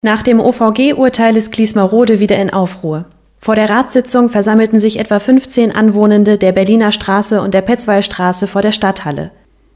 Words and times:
Nach 0.00 0.22
dem 0.22 0.38
OVG-Urteil 0.38 1.36
ist 1.36 1.50
Gliesmerode 1.50 2.20
wieder 2.20 2.38
in 2.38 2.52
Aufruhr. 2.52 3.06
Vor 3.40 3.56
der 3.56 3.68
Ratssitzung 3.68 4.28
versammelten 4.28 4.78
sich 4.78 5.00
etwa 5.00 5.18
15 5.18 5.74
Anwohnende 5.74 6.38
der 6.38 6.52
Berliner 6.52 6.92
Straße 6.92 7.42
und 7.42 7.52
der 7.52 7.62
Petzwallstraße 7.62 8.46
vor 8.46 8.62
der 8.62 8.70
Stadthalle. 8.70 9.32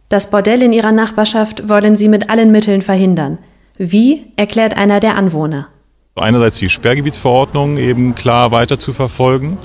Das 0.08 0.30
Bordell 0.30 0.62
in 0.62 0.72
ihrer 0.72 0.92
Nachbarschaft 0.92 1.68
wollen 1.68 1.96
sie 1.96 2.08
mit 2.08 2.30
allen 2.30 2.52
Mitteln 2.52 2.82
verhindern. 2.82 3.38
Wie, 3.78 4.26
erklärt 4.36 4.76
einer 4.76 5.00
der 5.00 5.16
Anwohner. 5.16 5.68
Einerseits 6.14 6.58
die 6.58 6.68
Sperrgebietsverordnung 6.68 7.78
eben 7.78 8.14
klar 8.14 8.50
weiter 8.50 8.78
zu 8.78 8.92
verfolgen, 8.92 9.56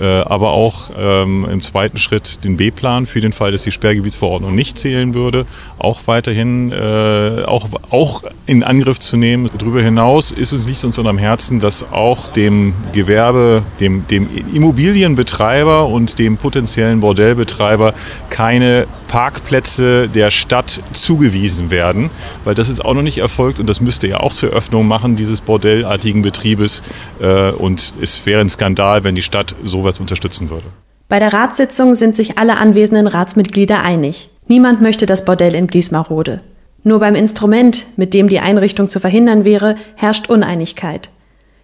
äh, 0.00 0.04
aber 0.20 0.52
auch 0.52 0.90
ähm, 0.96 1.44
im 1.50 1.60
zweiten 1.60 1.98
Schritt 1.98 2.44
den 2.44 2.56
B-Plan 2.56 3.06
für 3.06 3.20
den 3.20 3.32
Fall, 3.32 3.50
dass 3.50 3.64
die 3.64 3.72
Sperrgebietsverordnung 3.72 4.54
nicht 4.54 4.78
zählen 4.78 5.14
würde, 5.14 5.46
auch 5.80 6.02
weiterhin 6.06 6.70
äh, 6.70 7.42
auch, 7.46 7.66
auch 7.90 8.22
in 8.46 8.62
Angriff 8.62 9.00
zu 9.00 9.16
nehmen. 9.16 9.50
Darüber 9.58 9.82
hinaus 9.82 10.30
ist 10.30 10.52
es, 10.52 10.68
liegt 10.68 10.84
uns 10.84 10.96
am 10.96 11.18
Herzen, 11.18 11.58
dass 11.58 11.90
auch 11.90 12.28
dem 12.28 12.74
Gewerbe, 12.92 13.64
dem, 13.80 14.06
dem 14.06 14.28
Immobilienbetreiber 14.54 15.88
und 15.88 16.20
dem 16.20 16.36
potenziellen 16.36 17.00
Bordellbetreiber 17.00 17.94
keine 18.30 18.86
Parkplätze 19.08 20.08
der 20.08 20.30
Stadt 20.30 20.82
zugewiesen 20.92 21.70
werden, 21.70 22.10
weil 22.44 22.54
das 22.54 22.68
ist 22.68 22.84
auch 22.84 22.94
noch 22.94 23.02
nicht 23.02 23.18
erfolgt 23.18 23.60
und 23.60 23.66
das 23.68 23.80
müsste 23.80 24.06
ja 24.06 24.20
auch 24.20 24.32
zur 24.32 24.50
Öffnung 24.50 24.86
machen 24.86 25.16
dieses 25.16 25.40
bordellartigen 25.40 26.22
Betriebes 26.22 26.82
äh, 27.20 27.50
und 27.50 27.94
es 28.00 28.26
wäre 28.26 28.40
ein 28.40 28.48
Skandal, 28.48 29.04
wenn 29.04 29.14
die 29.14 29.22
Stadt 29.22 29.54
sowas 29.64 30.00
unterstützen 30.00 30.50
würde. 30.50 30.66
Bei 31.08 31.18
der 31.18 31.32
Ratssitzung 31.32 31.94
sind 31.94 32.16
sich 32.16 32.36
alle 32.38 32.56
anwesenden 32.56 33.06
Ratsmitglieder 33.06 33.82
einig. 33.82 34.28
Niemand 34.48 34.82
möchte 34.82 35.06
das 35.06 35.24
Bordell 35.24 35.54
in 35.54 35.68
Gliesmarode. 35.68 36.38
Nur 36.82 37.00
beim 37.00 37.14
Instrument, 37.14 37.86
mit 37.96 38.14
dem 38.14 38.28
die 38.28 38.40
Einrichtung 38.40 38.88
zu 38.88 39.00
verhindern 39.00 39.44
wäre, 39.44 39.76
herrscht 39.96 40.28
Uneinigkeit. 40.28 41.10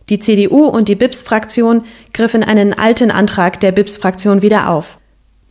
Die 0.08 0.18
CDU 0.18 0.66
und 0.66 0.88
die 0.88 0.96
BIPS-Fraktion 0.96 1.84
griffen 2.12 2.42
einen 2.42 2.72
alten 2.76 3.10
Antrag 3.10 3.60
der 3.60 3.72
BIPS-Fraktion 3.72 4.42
wieder 4.42 4.68
auf. 4.68 4.98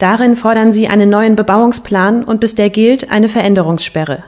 Darin 0.02 0.36
fordern 0.36 0.72
sie 0.72 0.88
einen 0.88 1.12
neuen 1.12 1.36
Bebauungsplan 1.36 2.24
und 2.24 2.40
bis 2.40 2.56
der 2.56 2.72
gilt 2.72 3.12
eine 3.12 3.30
Veränderungssperre. 3.30 4.24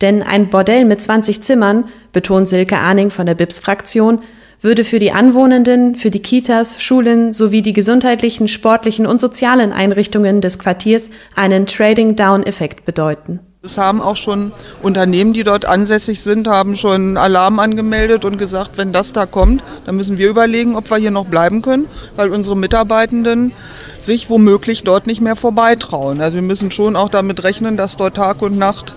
Denn 0.00 0.22
ein 0.22 0.48
Bordell 0.48 0.86
mit 0.86 1.02
20 1.02 1.42
Zimmern, 1.42 1.84
betont 2.14 2.48
Silke 2.48 2.78
Ahning 2.78 3.10
von 3.10 3.26
der 3.26 3.34
BIPS-Fraktion, 3.34 4.20
würde 4.62 4.84
für 4.84 4.98
die 4.98 5.12
Anwohnenden, 5.12 5.96
für 5.96 6.10
die 6.10 6.22
Kitas, 6.22 6.82
Schulen 6.82 7.34
sowie 7.34 7.60
die 7.60 7.74
gesundheitlichen, 7.74 8.48
sportlichen 8.48 9.06
und 9.06 9.20
sozialen 9.20 9.74
Einrichtungen 9.74 10.40
des 10.40 10.58
Quartiers 10.58 11.10
einen 11.36 11.66
Trading-Down-Effekt 11.66 12.86
bedeuten. 12.86 13.40
Es 13.64 13.78
haben 13.78 14.02
auch 14.02 14.16
schon 14.16 14.50
Unternehmen, 14.82 15.34
die 15.34 15.44
dort 15.44 15.66
ansässig 15.66 16.20
sind, 16.20 16.48
haben 16.48 16.74
schon 16.74 17.16
Alarm 17.16 17.60
angemeldet 17.60 18.24
und 18.24 18.36
gesagt, 18.36 18.72
wenn 18.74 18.92
das 18.92 19.12
da 19.12 19.24
kommt, 19.24 19.62
dann 19.86 19.96
müssen 19.96 20.18
wir 20.18 20.28
überlegen, 20.28 20.74
ob 20.74 20.90
wir 20.90 20.96
hier 20.96 21.12
noch 21.12 21.26
bleiben 21.26 21.62
können, 21.62 21.86
weil 22.16 22.32
unsere 22.32 22.56
Mitarbeitenden 22.56 23.52
sich 24.00 24.28
womöglich 24.28 24.82
dort 24.82 25.06
nicht 25.06 25.20
mehr 25.20 25.36
vorbeitrauen. 25.36 26.20
Also 26.20 26.34
wir 26.34 26.42
müssen 26.42 26.72
schon 26.72 26.96
auch 26.96 27.08
damit 27.08 27.44
rechnen, 27.44 27.76
dass 27.76 27.96
dort 27.96 28.16
Tag 28.16 28.42
und 28.42 28.58
Nacht 28.58 28.96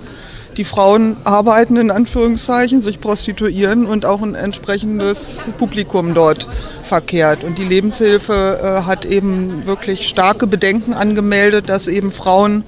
die 0.57 0.63
Frauen 0.63 1.17
arbeiten, 1.25 1.77
in 1.77 1.91
Anführungszeichen, 1.91 2.81
sich 2.81 2.99
prostituieren 2.99 3.85
und 3.85 4.03
auch 4.03 4.23
ein 4.23 4.33
entsprechendes 4.33 5.47
Publikum 5.59 6.15
dort 6.15 6.47
verkehrt. 6.81 7.43
Und 7.43 7.59
die 7.59 7.65
Lebenshilfe 7.65 8.59
äh, 8.63 8.87
hat 8.87 9.05
eben 9.05 9.67
wirklich 9.67 10.07
starke 10.07 10.47
Bedenken 10.47 10.95
angemeldet, 10.95 11.69
dass 11.69 11.87
eben 11.87 12.11
Frauen 12.11 12.63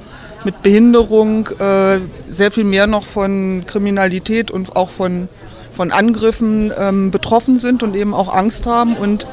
mit 0.48 0.64
Behinderung 0.64 1.50
äh, 1.60 2.00
sehr 2.30 2.52
viel 2.52 2.64
mehr 2.64 2.88
noch 2.88 3.06
von 3.06 3.66
Kriminalität 3.68 4.50
und 4.50 4.76
auch 4.76 4.90
von, 4.90 5.28
von 5.72 5.92
Angriffen 5.92 6.72
ähm, 6.80 7.12
betroffen 7.12 7.60
sind 7.60 7.84
und 7.84 7.96
eben 7.96 8.14
auch 8.14 8.34
Angst 8.34 8.66
haben. 8.66 8.96
Und 8.96 9.28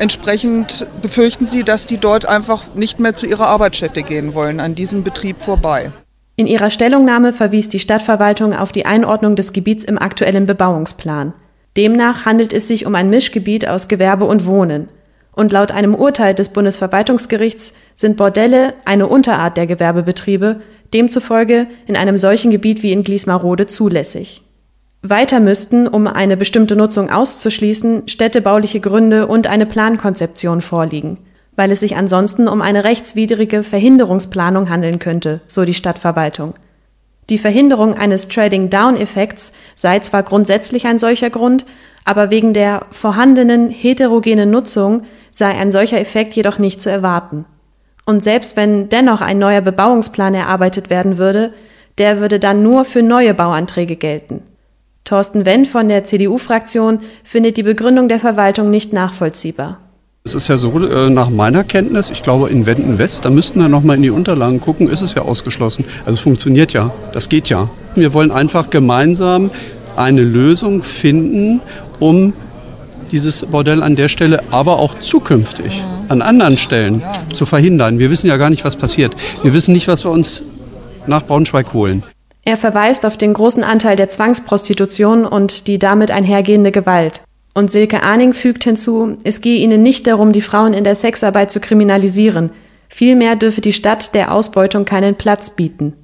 Entsprechend 0.00 0.86
befürchten 1.02 1.46
sie, 1.46 1.62
dass 1.62 1.86
die 1.86 1.98
dort 1.98 2.24
einfach 2.24 2.74
nicht 2.74 3.00
mehr 3.00 3.16
zu 3.16 3.26
ihrer 3.26 3.48
Arbeitsstätte 3.48 4.02
gehen 4.02 4.32
wollen, 4.32 4.58
an 4.58 4.74
diesem 4.74 5.02
Betrieb 5.02 5.42
vorbei. 5.42 5.90
In 6.36 6.46
ihrer 6.46 6.70
Stellungnahme 6.70 7.34
verwies 7.34 7.68
die 7.68 7.78
Stadtverwaltung 7.78 8.54
auf 8.54 8.72
die 8.72 8.86
Einordnung 8.86 9.36
des 9.36 9.52
Gebiets 9.52 9.84
im 9.84 9.98
aktuellen 9.98 10.46
Bebauungsplan. 10.46 11.34
Demnach 11.76 12.24
handelt 12.24 12.54
es 12.54 12.66
sich 12.66 12.86
um 12.86 12.94
ein 12.94 13.10
Mischgebiet 13.10 13.68
aus 13.68 13.88
Gewerbe 13.88 14.24
und 14.24 14.46
Wohnen. 14.46 14.88
Und 15.40 15.52
laut 15.52 15.72
einem 15.72 15.94
Urteil 15.94 16.34
des 16.34 16.50
Bundesverwaltungsgerichts 16.50 17.72
sind 17.96 18.18
Bordelle 18.18 18.74
eine 18.84 19.06
Unterart 19.06 19.56
der 19.56 19.66
Gewerbebetriebe, 19.66 20.60
demzufolge 20.92 21.66
in 21.86 21.96
einem 21.96 22.18
solchen 22.18 22.50
Gebiet 22.50 22.82
wie 22.82 22.92
in 22.92 23.04
Gliesmarode 23.04 23.66
zulässig. 23.66 24.42
Weiter 25.00 25.40
müssten, 25.40 25.88
um 25.88 26.06
eine 26.06 26.36
bestimmte 26.36 26.76
Nutzung 26.76 27.08
auszuschließen, 27.08 28.06
städtebauliche 28.06 28.80
Gründe 28.80 29.28
und 29.28 29.46
eine 29.46 29.64
Plankonzeption 29.64 30.60
vorliegen, 30.60 31.18
weil 31.56 31.70
es 31.70 31.80
sich 31.80 31.96
ansonsten 31.96 32.46
um 32.46 32.60
eine 32.60 32.84
rechtswidrige 32.84 33.62
Verhinderungsplanung 33.62 34.68
handeln 34.68 34.98
könnte, 34.98 35.40
so 35.48 35.64
die 35.64 35.72
Stadtverwaltung. 35.72 36.52
Die 37.30 37.38
Verhinderung 37.38 37.94
eines 37.94 38.28
Trading-Down-Effekts 38.28 39.52
sei 39.74 40.00
zwar 40.00 40.22
grundsätzlich 40.22 40.86
ein 40.86 40.98
solcher 40.98 41.30
Grund, 41.30 41.64
aber 42.04 42.30
wegen 42.30 42.52
der 42.52 42.86
vorhandenen 42.90 43.70
heterogenen 43.70 44.50
Nutzung 44.50 45.04
sei 45.30 45.50
ein 45.50 45.72
solcher 45.72 46.00
Effekt 46.00 46.34
jedoch 46.34 46.58
nicht 46.58 46.82
zu 46.82 46.90
erwarten. 46.90 47.44
Und 48.06 48.22
selbst 48.22 48.56
wenn 48.56 48.88
dennoch 48.88 49.20
ein 49.20 49.38
neuer 49.38 49.60
Bebauungsplan 49.60 50.34
erarbeitet 50.34 50.90
werden 50.90 51.18
würde, 51.18 51.52
der 51.98 52.20
würde 52.20 52.40
dann 52.40 52.62
nur 52.62 52.84
für 52.84 53.02
neue 53.02 53.34
Bauanträge 53.34 53.96
gelten. 53.96 54.42
Thorsten 55.04 55.44
Wendt 55.44 55.68
von 55.68 55.88
der 55.88 56.04
CDU-Fraktion 56.04 57.00
findet 57.24 57.56
die 57.56 57.62
Begründung 57.62 58.08
der 58.08 58.20
Verwaltung 58.20 58.70
nicht 58.70 58.92
nachvollziehbar. 58.92 59.78
Es 60.22 60.34
ist 60.34 60.48
ja 60.48 60.56
so, 60.58 60.78
äh, 60.78 61.08
nach 61.08 61.30
meiner 61.30 61.64
Kenntnis, 61.64 62.10
ich 62.10 62.22
glaube 62.22 62.50
in 62.50 62.66
Wenden 62.66 62.98
West, 62.98 63.24
da 63.24 63.30
müssten 63.30 63.58
wir 63.58 63.68
nochmal 63.68 63.96
in 63.96 64.02
die 64.02 64.10
Unterlagen 64.10 64.60
gucken, 64.60 64.88
ist 64.88 65.00
es 65.00 65.14
ja 65.14 65.22
ausgeschlossen. 65.22 65.84
Also 66.00 66.12
es 66.12 66.20
funktioniert 66.20 66.74
ja, 66.74 66.92
das 67.12 67.28
geht 67.28 67.48
ja. 67.48 67.70
Wir 67.94 68.12
wollen 68.12 68.30
einfach 68.30 68.68
gemeinsam 68.68 69.50
eine 69.96 70.22
Lösung 70.22 70.82
finden, 70.82 71.62
um 72.00 72.34
dieses 73.10 73.42
Bordell 73.46 73.82
an 73.82 73.96
der 73.96 74.08
Stelle, 74.08 74.42
aber 74.50 74.78
auch 74.78 74.98
zukünftig 74.98 75.82
an 76.08 76.22
anderen 76.22 76.58
Stellen 76.58 77.02
zu 77.32 77.46
verhindern. 77.46 77.98
Wir 77.98 78.10
wissen 78.10 78.26
ja 78.26 78.36
gar 78.36 78.50
nicht, 78.50 78.64
was 78.64 78.76
passiert. 78.76 79.14
Wir 79.42 79.52
wissen 79.52 79.72
nicht, 79.72 79.88
was 79.88 80.04
wir 80.04 80.10
uns 80.10 80.42
nach 81.06 81.26
Braunschweig 81.26 81.72
holen. 81.72 82.02
Er 82.44 82.56
verweist 82.56 83.04
auf 83.04 83.16
den 83.16 83.34
großen 83.34 83.62
Anteil 83.62 83.96
der 83.96 84.08
Zwangsprostitution 84.08 85.26
und 85.26 85.66
die 85.66 85.78
damit 85.78 86.10
einhergehende 86.10 86.72
Gewalt. 86.72 87.22
Und 87.54 87.70
Silke 87.70 88.02
Ahning 88.02 88.32
fügt 88.32 88.64
hinzu, 88.64 89.18
es 89.24 89.40
gehe 89.40 89.58
ihnen 89.60 89.82
nicht 89.82 90.06
darum, 90.06 90.32
die 90.32 90.40
Frauen 90.40 90.72
in 90.72 90.84
der 90.84 90.94
Sexarbeit 90.94 91.50
zu 91.50 91.60
kriminalisieren. 91.60 92.50
Vielmehr 92.88 93.36
dürfe 93.36 93.60
die 93.60 93.72
Stadt 93.72 94.14
der 94.14 94.32
Ausbeutung 94.32 94.84
keinen 94.84 95.16
Platz 95.16 95.50
bieten. 95.50 95.94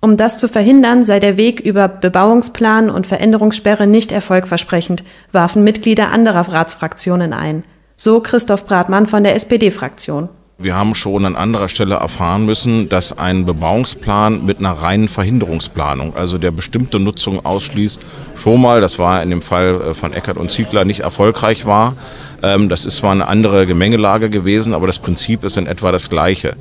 Um 0.00 0.16
das 0.16 0.38
zu 0.38 0.46
verhindern, 0.46 1.04
sei 1.04 1.18
der 1.18 1.36
Weg 1.36 1.58
über 1.58 1.88
Bebauungsplan 1.88 2.88
und 2.88 3.06
Veränderungssperre 3.06 3.88
nicht 3.88 4.12
erfolgversprechend, 4.12 5.02
warfen 5.32 5.64
Mitglieder 5.64 6.12
anderer 6.12 6.52
Ratsfraktionen 6.52 7.32
ein. 7.32 7.64
So 7.96 8.20
Christoph 8.20 8.66
Bratmann 8.66 9.08
von 9.08 9.24
der 9.24 9.34
SPD-Fraktion. 9.34 10.28
Wir 10.60 10.74
haben 10.74 10.96
schon 10.96 11.24
an 11.24 11.36
anderer 11.36 11.68
Stelle 11.68 11.96
erfahren 11.96 12.44
müssen, 12.44 12.88
dass 12.88 13.16
ein 13.16 13.44
Bebauungsplan 13.44 14.44
mit 14.44 14.58
einer 14.58 14.72
reinen 14.72 15.06
Verhinderungsplanung, 15.06 16.16
also 16.16 16.36
der 16.36 16.50
bestimmte 16.50 16.98
Nutzung 16.98 17.44
ausschließt, 17.44 18.00
schon 18.34 18.60
mal, 18.60 18.80
das 18.80 18.98
war 18.98 19.22
in 19.22 19.30
dem 19.30 19.42
Fall 19.42 19.80
äh, 19.80 19.94
von 19.94 20.12
Eckert 20.12 20.36
und 20.36 20.50
Ziegler, 20.50 20.84
nicht 20.84 21.00
erfolgreich 21.00 21.64
war. 21.64 21.94
Ähm, 22.42 22.68
das 22.68 22.84
ist 22.84 22.96
zwar 22.96 23.12
eine 23.12 23.26
andere 23.26 23.66
Gemengelage 23.66 24.30
gewesen, 24.30 24.74
aber 24.74 24.86
das 24.86 24.98
Prinzip 24.98 25.44
ist 25.44 25.56
in 25.56 25.66
etwa 25.66 25.92
das 25.92 26.08
gleiche. 26.08 26.56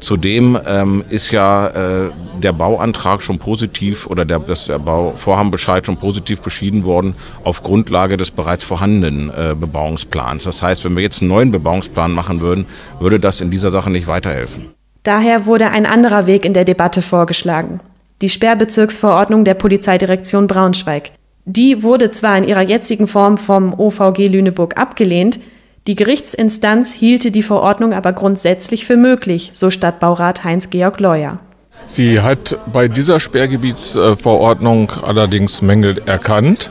Zudem 0.00 0.58
ähm, 0.66 1.04
ist 1.08 1.30
ja 1.30 1.68
äh, 1.68 2.10
der 2.42 2.52
Bauantrag 2.52 3.22
schon 3.22 3.38
positiv 3.38 4.06
oder 4.06 4.24
der, 4.24 4.38
das, 4.38 4.66
der 4.66 4.78
Bauvorhabenbescheid 4.78 5.86
schon 5.86 5.96
positiv 5.96 6.40
beschieden 6.40 6.84
worden 6.84 7.14
auf 7.44 7.62
Grundlage 7.62 8.16
des 8.16 8.30
bereits 8.30 8.64
vorhandenen 8.64 9.30
äh, 9.30 9.54
Bebauungsplans. 9.54 10.44
Das 10.44 10.62
heißt, 10.62 10.84
wenn 10.84 10.94
wir 10.96 11.02
jetzt 11.02 11.20
einen 11.20 11.30
neuen 11.30 11.50
Bebauungsplan 11.50 12.12
machen 12.12 12.40
würden, 12.40 12.66
würde 13.00 13.20
das 13.20 13.40
in 13.40 13.50
dieser 13.50 13.70
Sache 13.70 13.90
nicht 13.90 14.06
weiterhelfen. 14.06 14.66
Daher 15.02 15.46
wurde 15.46 15.70
ein 15.70 15.86
anderer 15.86 16.26
Weg 16.26 16.44
in 16.44 16.54
der 16.54 16.64
Debatte 16.64 17.02
vorgeschlagen. 17.02 17.80
Die 18.20 18.28
Sperrbezirksverordnung 18.28 19.44
der 19.44 19.54
Polizeidirektion 19.54 20.46
Braunschweig. 20.48 21.12
Die 21.50 21.82
wurde 21.82 22.10
zwar 22.10 22.36
in 22.36 22.44
ihrer 22.44 22.60
jetzigen 22.60 23.06
Form 23.06 23.38
vom 23.38 23.72
OVG 23.72 24.28
Lüneburg 24.28 24.76
abgelehnt, 24.76 25.40
die 25.86 25.94
Gerichtsinstanz 25.94 26.92
hielte 26.92 27.30
die 27.30 27.42
Verordnung 27.42 27.94
aber 27.94 28.12
grundsätzlich 28.12 28.84
für 28.84 28.98
möglich, 28.98 29.52
so 29.54 29.70
Stadtbaurat 29.70 30.44
Heinz-Georg 30.44 31.00
Leuer. 31.00 31.38
Sie 31.86 32.20
hat 32.20 32.58
bei 32.70 32.88
dieser 32.88 33.18
Sperrgebietsverordnung 33.18 34.92
allerdings 35.00 35.62
Mängel 35.62 36.02
erkannt. 36.04 36.70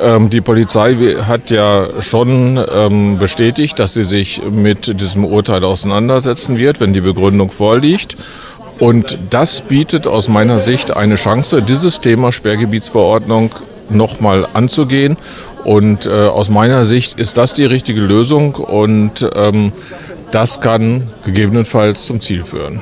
Ähm, 0.00 0.30
die 0.30 0.40
Polizei 0.40 0.96
hat 1.22 1.50
ja 1.50 2.00
schon 2.00 2.60
ähm, 2.68 3.18
bestätigt, 3.20 3.78
dass 3.78 3.94
sie 3.94 4.02
sich 4.02 4.42
mit 4.50 5.00
diesem 5.00 5.24
Urteil 5.24 5.62
auseinandersetzen 5.62 6.58
wird, 6.58 6.80
wenn 6.80 6.92
die 6.92 7.00
Begründung 7.00 7.52
vorliegt. 7.52 8.16
Und 8.78 9.18
das 9.30 9.62
bietet 9.62 10.06
aus 10.06 10.28
meiner 10.28 10.58
Sicht 10.58 10.96
eine 10.96 11.16
Chance, 11.16 11.62
dieses 11.62 12.00
Thema 12.00 12.30
Sperrgebietsverordnung 12.30 13.50
nochmal 13.90 14.46
anzugehen 14.52 15.16
Und 15.64 16.06
äh, 16.06 16.10
aus 16.10 16.48
meiner 16.48 16.84
Sicht 16.84 17.18
ist 17.18 17.36
das 17.36 17.54
die 17.54 17.64
richtige 17.64 18.00
Lösung 18.00 18.54
und 18.54 19.28
ähm, 19.34 19.72
das 20.30 20.60
kann 20.60 21.08
gegebenenfalls 21.24 22.06
zum 22.06 22.20
Ziel 22.20 22.44
führen. 22.44 22.80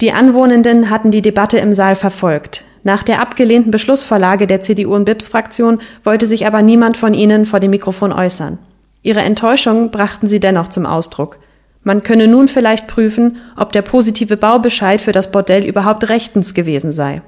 Die 0.00 0.12
Anwohnenden 0.12 0.90
hatten 0.90 1.10
die 1.10 1.22
Debatte 1.22 1.58
im 1.58 1.72
Saal 1.72 1.94
verfolgt. 1.94 2.64
Nach 2.84 3.02
der 3.02 3.20
abgelehnten 3.20 3.70
Beschlussvorlage 3.70 4.46
der 4.46 4.60
CDU 4.60 4.94
und 4.94 5.04
BIPS-Fraktion 5.04 5.80
wollte 6.04 6.26
sich 6.26 6.46
aber 6.46 6.62
niemand 6.62 6.96
von 6.96 7.14
ihnen 7.14 7.46
vor 7.46 7.60
dem 7.60 7.70
Mikrofon 7.70 8.12
äußern. 8.12 8.58
Ihre 9.02 9.20
Enttäuschung 9.20 9.90
brachten 9.90 10.28
sie 10.28 10.40
dennoch 10.40 10.68
zum 10.68 10.86
Ausdruck. 10.86 11.38
Man 11.88 12.02
könne 12.02 12.28
nun 12.28 12.48
vielleicht 12.48 12.86
prüfen, 12.86 13.38
ob 13.56 13.72
der 13.72 13.80
positive 13.80 14.36
Baubescheid 14.36 15.00
für 15.00 15.12
das 15.12 15.32
Bordell 15.32 15.64
überhaupt 15.64 16.10
rechtens 16.10 16.52
gewesen 16.52 16.92
sei. 16.92 17.22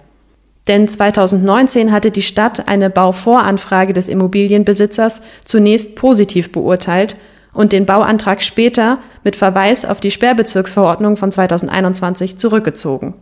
Denn 0.68 0.86
2019 0.86 1.90
hatte 1.90 2.10
die 2.10 2.20
Stadt 2.20 2.68
eine 2.68 2.90
Bauvoranfrage 2.90 3.94
des 3.94 4.06
Immobilienbesitzers 4.06 5.22
zunächst 5.46 5.96
positiv 5.96 6.52
beurteilt 6.52 7.16
und 7.54 7.72
den 7.72 7.86
Bauantrag 7.86 8.42
später 8.42 8.98
mit 9.24 9.34
Verweis 9.34 9.86
auf 9.86 9.98
die 9.98 10.10
Sperrbezirksverordnung 10.10 11.16
von 11.16 11.32
2021 11.32 12.36
zurückgezogen. 12.36 13.14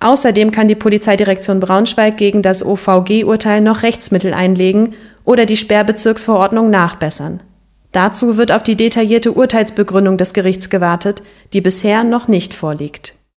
Außerdem 0.00 0.50
kann 0.50 0.68
die 0.68 0.74
Polizeidirektion 0.74 1.58
Braunschweig 1.58 2.18
gegen 2.18 2.42
das 2.42 2.62
OVG-Urteil 2.62 3.62
noch 3.62 3.82
Rechtsmittel 3.82 4.34
einlegen 4.34 4.92
oder 5.24 5.46
die 5.46 5.56
Sperrbezirksverordnung 5.56 6.68
nachbessern. 6.68 7.40
Dazu 7.96 8.36
wird 8.36 8.52
auf 8.52 8.62
die 8.62 8.76
detaillierte 8.76 9.32
Urteilsbegründung 9.32 10.18
des 10.18 10.34
Gerichts 10.34 10.68
gewartet, 10.68 11.22
die 11.54 11.62
bisher 11.62 12.04
noch 12.04 12.28
nicht 12.28 12.52
vorliegt 12.52 13.15